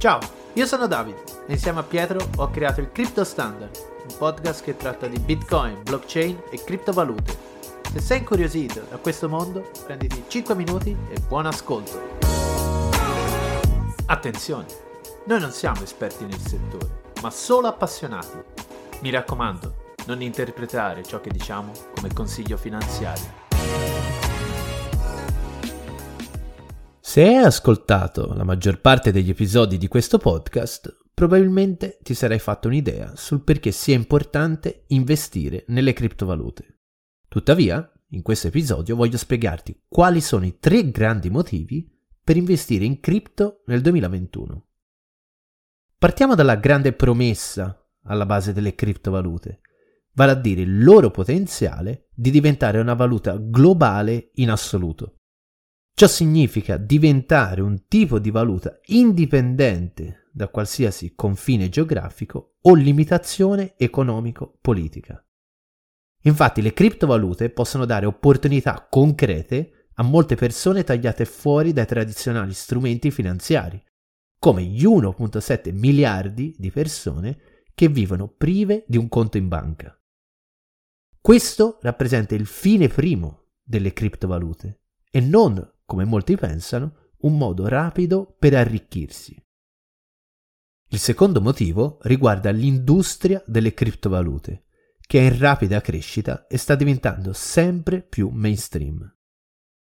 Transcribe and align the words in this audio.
Ciao, 0.00 0.18
io 0.54 0.64
sono 0.64 0.86
Davide 0.86 1.22
e 1.46 1.52
insieme 1.52 1.80
a 1.80 1.82
Pietro 1.82 2.26
ho 2.38 2.48
creato 2.48 2.80
il 2.80 2.90
Crypto 2.90 3.22
Standard, 3.22 3.76
un 4.08 4.16
podcast 4.16 4.64
che 4.64 4.74
tratta 4.74 5.06
di 5.06 5.18
Bitcoin, 5.18 5.82
blockchain 5.82 6.44
e 6.50 6.64
criptovalute. 6.64 7.36
Se 7.92 8.00
sei 8.00 8.18
incuriosito 8.20 8.86
da 8.88 8.96
questo 8.96 9.28
mondo, 9.28 9.70
prenditi 9.84 10.24
5 10.26 10.54
minuti 10.54 10.96
e 11.10 11.20
buon 11.28 11.44
ascolto. 11.44 12.00
Attenzione, 14.06 14.64
noi 15.24 15.38
non 15.38 15.50
siamo 15.50 15.82
esperti 15.82 16.24
nel 16.24 16.40
settore, 16.40 17.02
ma 17.20 17.28
solo 17.28 17.66
appassionati. 17.66 18.38
Mi 19.00 19.10
raccomando, 19.10 19.92
non 20.06 20.22
interpretare 20.22 21.04
ciò 21.04 21.20
che 21.20 21.28
diciamo 21.28 21.72
come 21.94 22.10
consiglio 22.14 22.56
finanziario. 22.56 24.19
Se 27.10 27.26
hai 27.26 27.38
ascoltato 27.38 28.34
la 28.34 28.44
maggior 28.44 28.80
parte 28.80 29.10
degli 29.10 29.30
episodi 29.30 29.78
di 29.78 29.88
questo 29.88 30.18
podcast, 30.18 31.06
probabilmente 31.12 31.98
ti 32.04 32.14
sarai 32.14 32.38
fatto 32.38 32.68
un'idea 32.68 33.16
sul 33.16 33.42
perché 33.42 33.72
sia 33.72 33.96
importante 33.96 34.84
investire 34.90 35.64
nelle 35.66 35.92
criptovalute. 35.92 36.82
Tuttavia, 37.26 37.92
in 38.10 38.22
questo 38.22 38.46
episodio 38.46 38.94
voglio 38.94 39.16
spiegarti 39.16 39.86
quali 39.88 40.20
sono 40.20 40.46
i 40.46 40.58
tre 40.60 40.88
grandi 40.92 41.30
motivi 41.30 41.92
per 42.22 42.36
investire 42.36 42.84
in 42.84 43.00
cripto 43.00 43.64
nel 43.66 43.80
2021. 43.80 44.66
Partiamo 45.98 46.36
dalla 46.36 46.54
grande 46.54 46.92
promessa 46.92 47.88
alla 48.04 48.24
base 48.24 48.52
delle 48.52 48.76
criptovalute, 48.76 49.62
vale 50.12 50.30
a 50.30 50.36
dire 50.36 50.60
il 50.60 50.80
loro 50.84 51.10
potenziale 51.10 52.06
di 52.14 52.30
diventare 52.30 52.78
una 52.78 52.94
valuta 52.94 53.36
globale 53.36 54.30
in 54.34 54.50
assoluto. 54.50 55.16
Ciò 56.00 56.06
significa 56.06 56.78
diventare 56.78 57.60
un 57.60 57.86
tipo 57.86 58.18
di 58.18 58.30
valuta 58.30 58.80
indipendente 58.86 60.30
da 60.32 60.48
qualsiasi 60.48 61.12
confine 61.14 61.68
geografico 61.68 62.54
o 62.62 62.72
limitazione 62.72 63.74
economico-politica. 63.76 65.22
Infatti 66.22 66.62
le 66.62 66.72
criptovalute 66.72 67.50
possono 67.50 67.84
dare 67.84 68.06
opportunità 68.06 68.86
concrete 68.88 69.88
a 69.96 70.02
molte 70.02 70.36
persone 70.36 70.84
tagliate 70.84 71.26
fuori 71.26 71.74
dai 71.74 71.84
tradizionali 71.84 72.54
strumenti 72.54 73.10
finanziari, 73.10 73.78
come 74.38 74.62
gli 74.62 74.86
1.7 74.86 75.70
miliardi 75.74 76.54
di 76.56 76.70
persone 76.70 77.66
che 77.74 77.88
vivono 77.88 78.26
prive 78.26 78.86
di 78.88 78.96
un 78.96 79.06
conto 79.10 79.36
in 79.36 79.48
banca. 79.48 79.94
Questo 81.20 81.76
rappresenta 81.82 82.34
il 82.34 82.46
fine 82.46 82.88
primo 82.88 83.48
delle 83.62 83.92
criptovalute 83.92 84.80
e 85.10 85.20
non 85.20 85.78
come 85.90 86.04
molti 86.04 86.36
pensano, 86.36 87.08
un 87.22 87.36
modo 87.36 87.66
rapido 87.66 88.36
per 88.38 88.54
arricchirsi. 88.54 89.36
Il 90.90 90.98
secondo 91.00 91.40
motivo 91.40 91.98
riguarda 92.02 92.50
l'industria 92.50 93.42
delle 93.44 93.74
criptovalute, 93.74 94.66
che 95.00 95.18
è 95.18 95.22
in 95.32 95.36
rapida 95.36 95.80
crescita 95.80 96.46
e 96.46 96.58
sta 96.58 96.76
diventando 96.76 97.32
sempre 97.32 98.02
più 98.02 98.28
mainstream. 98.28 99.16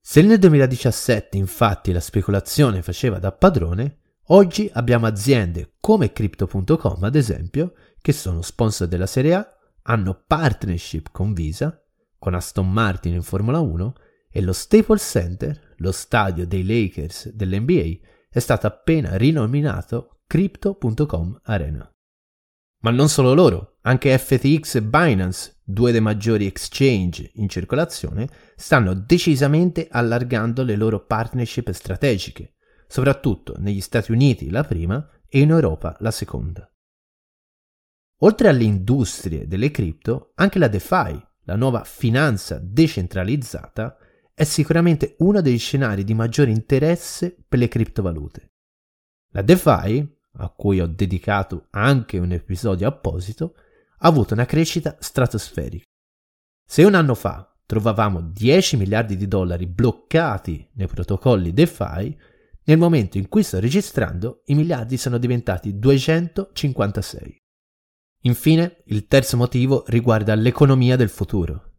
Se 0.00 0.22
nel 0.22 0.38
2017 0.38 1.36
infatti 1.36 1.90
la 1.90 1.98
speculazione 1.98 2.82
faceva 2.82 3.18
da 3.18 3.32
padrone, 3.32 3.98
oggi 4.26 4.70
abbiamo 4.72 5.06
aziende 5.06 5.72
come 5.80 6.12
Crypto.com 6.12 7.02
ad 7.02 7.16
esempio, 7.16 7.74
che 8.00 8.12
sono 8.12 8.42
sponsor 8.42 8.86
della 8.86 9.08
Serie 9.08 9.34
A, 9.34 9.56
hanno 9.82 10.22
partnership 10.24 11.08
con 11.10 11.32
Visa, 11.32 11.84
con 12.16 12.34
Aston 12.34 12.70
Martin 12.70 13.14
in 13.14 13.22
Formula 13.22 13.58
1 13.58 13.94
e 14.30 14.40
lo 14.40 14.52
Staples 14.52 15.02
Center, 15.02 15.74
lo 15.78 15.92
stadio 15.92 16.46
dei 16.46 16.64
Lakers 16.64 17.30
dell'NBA, 17.30 18.06
è 18.28 18.38
stato 18.38 18.66
appena 18.66 19.16
rinominato 19.16 20.20
Crypto.com 20.26 21.40
Arena. 21.44 21.90
Ma 22.82 22.90
non 22.90 23.08
solo 23.08 23.34
loro, 23.34 23.78
anche 23.82 24.16
FTX 24.16 24.76
e 24.76 24.82
Binance, 24.82 25.60
due 25.64 25.92
dei 25.92 26.00
maggiori 26.00 26.46
exchange 26.46 27.32
in 27.34 27.48
circolazione, 27.48 28.28
stanno 28.56 28.94
decisamente 28.94 29.88
allargando 29.90 30.62
le 30.62 30.76
loro 30.76 31.04
partnership 31.04 31.70
strategiche, 31.72 32.54
soprattutto 32.86 33.56
negli 33.58 33.80
Stati 33.80 34.12
Uniti 34.12 34.50
la 34.50 34.64
prima 34.64 35.06
e 35.28 35.40
in 35.40 35.50
Europa 35.50 35.96
la 36.00 36.10
seconda. 36.10 36.70
Oltre 38.22 38.48
alle 38.48 38.64
industrie 38.64 39.46
delle 39.46 39.70
cripto, 39.70 40.32
anche 40.34 40.58
la 40.58 40.68
DeFi, 40.68 41.28
la 41.44 41.56
nuova 41.56 41.84
finanza 41.84 42.58
decentralizzata, 42.62 43.96
è 44.40 44.44
sicuramente 44.44 45.16
uno 45.18 45.42
degli 45.42 45.58
scenari 45.58 46.02
di 46.02 46.14
maggiore 46.14 46.50
interesse 46.50 47.36
per 47.46 47.58
le 47.58 47.68
criptovalute. 47.68 48.52
La 49.32 49.42
DeFi, 49.42 50.16
a 50.36 50.48
cui 50.48 50.80
ho 50.80 50.86
dedicato 50.86 51.66
anche 51.72 52.16
un 52.16 52.32
episodio 52.32 52.88
apposito, 52.88 53.54
ha 53.98 54.08
avuto 54.08 54.32
una 54.32 54.46
crescita 54.46 54.96
stratosferica. 54.98 55.84
Se 56.66 56.82
un 56.84 56.94
anno 56.94 57.14
fa 57.14 57.54
trovavamo 57.66 58.22
10 58.22 58.78
miliardi 58.78 59.18
di 59.18 59.28
dollari 59.28 59.66
bloccati 59.66 60.70
nei 60.72 60.86
protocolli 60.86 61.52
DeFi, 61.52 62.18
nel 62.64 62.78
momento 62.78 63.18
in 63.18 63.28
cui 63.28 63.42
sto 63.42 63.60
registrando 63.60 64.40
i 64.46 64.54
miliardi 64.54 64.96
sono 64.96 65.18
diventati 65.18 65.78
256. 65.78 67.36
Infine, 68.22 68.82
il 68.86 69.06
terzo 69.06 69.36
motivo 69.36 69.84
riguarda 69.88 70.34
l'economia 70.34 70.96
del 70.96 71.10
futuro. 71.10 71.74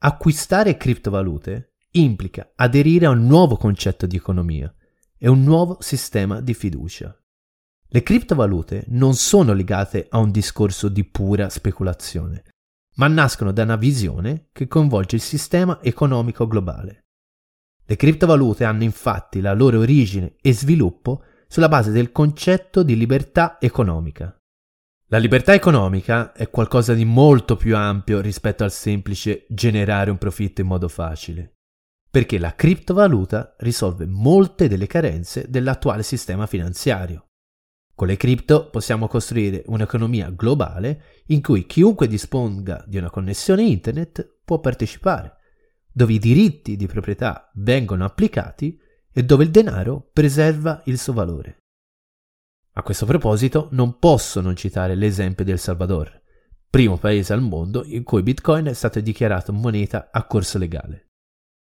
Acquistare 0.00 0.76
criptovalute 0.76 1.70
implica 1.96 2.52
aderire 2.56 3.06
a 3.06 3.10
un 3.10 3.26
nuovo 3.26 3.56
concetto 3.56 4.06
di 4.06 4.16
economia 4.16 4.72
e 5.16 5.28
un 5.28 5.42
nuovo 5.42 5.78
sistema 5.80 6.40
di 6.40 6.54
fiducia. 6.54 7.16
Le 7.86 8.02
criptovalute 8.02 8.84
non 8.88 9.14
sono 9.14 9.52
legate 9.52 10.06
a 10.10 10.18
un 10.18 10.30
discorso 10.30 10.88
di 10.88 11.04
pura 11.04 11.48
speculazione, 11.48 12.44
ma 12.96 13.06
nascono 13.06 13.52
da 13.52 13.62
una 13.62 13.76
visione 13.76 14.48
che 14.52 14.66
coinvolge 14.66 15.16
il 15.16 15.22
sistema 15.22 15.80
economico 15.82 16.46
globale. 16.48 17.04
Le 17.86 17.96
criptovalute 17.96 18.64
hanno 18.64 18.82
infatti 18.82 19.40
la 19.40 19.52
loro 19.52 19.78
origine 19.78 20.34
e 20.40 20.52
sviluppo 20.52 21.22
sulla 21.46 21.68
base 21.68 21.92
del 21.92 22.10
concetto 22.10 22.82
di 22.82 22.96
libertà 22.96 23.58
economica. 23.60 24.36
La 25.08 25.18
libertà 25.18 25.54
economica 25.54 26.32
è 26.32 26.50
qualcosa 26.50 26.94
di 26.94 27.04
molto 27.04 27.56
più 27.56 27.76
ampio 27.76 28.20
rispetto 28.20 28.64
al 28.64 28.72
semplice 28.72 29.46
generare 29.48 30.10
un 30.10 30.18
profitto 30.18 30.62
in 30.62 30.66
modo 30.66 30.88
facile 30.88 31.53
perché 32.14 32.38
la 32.38 32.54
criptovaluta 32.54 33.56
risolve 33.58 34.06
molte 34.06 34.68
delle 34.68 34.86
carenze 34.86 35.46
dell'attuale 35.48 36.04
sistema 36.04 36.46
finanziario. 36.46 37.30
Con 37.92 38.06
le 38.06 38.16
cripto 38.16 38.70
possiamo 38.70 39.08
costruire 39.08 39.64
un'economia 39.66 40.30
globale 40.30 41.24
in 41.26 41.42
cui 41.42 41.66
chiunque 41.66 42.06
disponga 42.06 42.84
di 42.86 42.98
una 42.98 43.10
connessione 43.10 43.64
internet 43.64 44.42
può 44.44 44.60
partecipare, 44.60 45.38
dove 45.90 46.12
i 46.12 46.20
diritti 46.20 46.76
di 46.76 46.86
proprietà 46.86 47.50
vengono 47.54 48.04
applicati 48.04 48.78
e 49.12 49.24
dove 49.24 49.42
il 49.42 49.50
denaro 49.50 50.08
preserva 50.12 50.82
il 50.84 51.00
suo 51.00 51.14
valore. 51.14 51.64
A 52.74 52.82
questo 52.84 53.06
proposito 53.06 53.66
non 53.72 53.98
posso 53.98 54.40
non 54.40 54.54
citare 54.54 54.94
l'esempio 54.94 55.44
del 55.44 55.58
Salvador, 55.58 56.22
primo 56.70 56.96
paese 56.96 57.32
al 57.32 57.42
mondo 57.42 57.82
in 57.84 58.04
cui 58.04 58.22
Bitcoin 58.22 58.66
è 58.66 58.72
stato 58.72 59.00
dichiarato 59.00 59.52
moneta 59.52 60.10
a 60.12 60.24
corso 60.28 60.58
legale. 60.58 61.03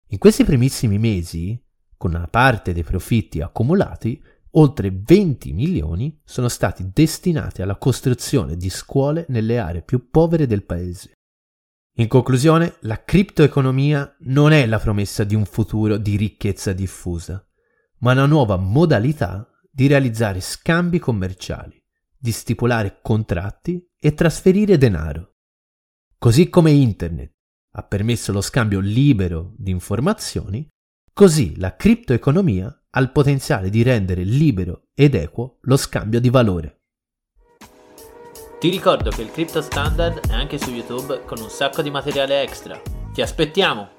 In 0.08 0.18
questi 0.18 0.44
primissimi 0.44 0.98
mesi, 0.98 1.60
con 1.96 2.14
una 2.14 2.28
parte 2.28 2.72
dei 2.72 2.84
profitti 2.84 3.40
accumulati, 3.40 4.22
oltre 4.56 4.92
20 4.94 5.52
milioni 5.52 6.20
sono 6.24 6.48
stati 6.48 6.90
destinati 6.92 7.62
alla 7.62 7.76
costruzione 7.76 8.56
di 8.56 8.70
scuole 8.70 9.24
nelle 9.28 9.58
aree 9.58 9.82
più 9.82 10.10
povere 10.10 10.46
del 10.46 10.64
paese. 10.64 11.12
In 11.96 12.08
conclusione, 12.08 12.76
la 12.80 13.02
criptoeconomia 13.04 14.16
non 14.20 14.52
è 14.52 14.66
la 14.66 14.78
promessa 14.78 15.24
di 15.24 15.34
un 15.34 15.44
futuro 15.44 15.96
di 15.96 16.16
ricchezza 16.16 16.72
diffusa, 16.72 17.44
ma 17.98 18.12
una 18.12 18.26
nuova 18.26 18.56
modalità 18.56 19.48
di 19.70 19.86
realizzare 19.86 20.40
scambi 20.40 20.98
commerciali, 20.98 21.80
di 22.16 22.32
stipulare 22.32 22.98
contratti 23.00 23.88
e 23.98 24.14
trasferire 24.14 24.76
denaro. 24.76 25.36
Così 26.18 26.48
come 26.48 26.70
Internet 26.70 27.33
ha 27.76 27.82
permesso 27.82 28.32
lo 28.32 28.40
scambio 28.40 28.80
libero 28.80 29.52
di 29.56 29.70
informazioni, 29.70 30.66
così 31.12 31.58
la 31.58 31.74
criptoeconomia 31.74 32.84
ha 32.90 33.00
il 33.00 33.10
potenziale 33.10 33.70
di 33.70 33.82
rendere 33.82 34.22
libero 34.22 34.84
ed 34.94 35.14
equo 35.14 35.58
lo 35.62 35.76
scambio 35.76 36.20
di 36.20 36.30
valore. 36.30 36.78
Ti 38.60 38.70
ricordo 38.70 39.10
che 39.10 39.22
il 39.22 39.30
Crypto 39.30 39.60
Standard 39.60 40.28
è 40.28 40.32
anche 40.32 40.58
su 40.58 40.70
YouTube 40.70 41.24
con 41.26 41.38
un 41.40 41.50
sacco 41.50 41.82
di 41.82 41.90
materiale 41.90 42.42
extra. 42.42 42.80
Ti 43.12 43.20
aspettiamo! 43.20 43.93